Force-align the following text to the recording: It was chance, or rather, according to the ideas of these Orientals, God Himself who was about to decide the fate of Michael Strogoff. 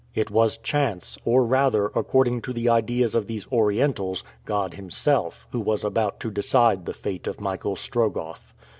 It 0.15 0.31
was 0.31 0.57
chance, 0.57 1.15
or 1.25 1.45
rather, 1.45 1.85
according 1.93 2.41
to 2.41 2.53
the 2.53 2.67
ideas 2.69 3.13
of 3.13 3.27
these 3.27 3.45
Orientals, 3.51 4.23
God 4.45 4.73
Himself 4.73 5.47
who 5.51 5.59
was 5.59 5.83
about 5.83 6.19
to 6.21 6.31
decide 6.31 6.87
the 6.87 6.93
fate 6.95 7.27
of 7.27 7.39
Michael 7.39 7.75
Strogoff. 7.75 8.51